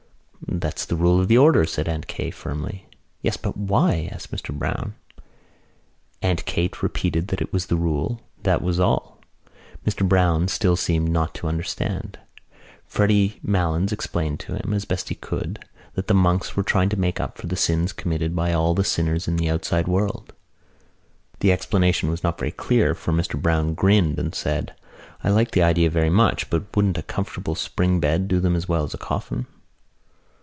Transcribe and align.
"That's 0.53 0.83
the 0.85 0.95
rule 0.97 1.21
of 1.21 1.27
the 1.29 1.37
order," 1.37 1.65
said 1.65 1.87
Aunt 1.87 2.07
Kate 2.07 2.33
firmly. 2.33 2.87
"Yes, 3.21 3.37
but 3.37 3.55
why?" 3.55 4.09
asked 4.11 4.31
Mr 4.33 4.53
Browne. 4.53 4.95
Aunt 6.21 6.43
Kate 6.45 6.83
repeated 6.83 7.27
that 7.29 7.41
it 7.41 7.53
was 7.53 7.67
the 7.67 7.77
rule, 7.77 8.21
that 8.43 8.61
was 8.61 8.77
all. 8.79 9.19
Mr 9.87 10.05
Browne 10.05 10.47
still 10.49 10.75
seemed 10.75 11.07
not 11.09 11.33
to 11.35 11.47
understand. 11.47 12.17
Freddy 12.85 13.39
Malins 13.43 13.93
explained 13.93 14.39
to 14.41 14.55
him, 14.55 14.73
as 14.73 14.83
best 14.83 15.07
he 15.09 15.15
could, 15.15 15.63
that 15.93 16.07
the 16.07 16.13
monks 16.13 16.55
were 16.55 16.63
trying 16.63 16.89
to 16.89 16.99
make 16.99 17.19
up 17.21 17.37
for 17.37 17.47
the 17.47 17.55
sins 17.55 17.93
committed 17.93 18.35
by 18.35 18.51
all 18.51 18.73
the 18.75 18.83
sinners 18.83 19.27
in 19.29 19.37
the 19.37 19.49
outside 19.49 19.87
world. 19.87 20.33
The 21.39 21.51
explanation 21.53 22.09
was 22.09 22.23
not 22.23 22.37
very 22.39 22.51
clear 22.51 22.93
for 22.93 23.13
Mr 23.13 23.41
Browne 23.41 23.73
grinned 23.73 24.19
and 24.19 24.35
said: 24.35 24.73
"I 25.23 25.29
like 25.29 25.51
that 25.51 25.61
idea 25.63 25.89
very 25.91 26.09
much 26.11 26.49
but 26.49 26.75
wouldn't 26.75 26.97
a 26.97 27.03
comfortable 27.03 27.55
spring 27.55 27.99
bed 28.01 28.27
do 28.27 28.39
them 28.41 28.55
as 28.57 28.67
well 28.67 28.83
as 28.83 28.93
a 28.93 28.97
coffin?" 28.99 29.45